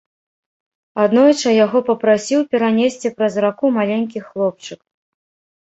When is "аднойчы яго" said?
1.03-1.77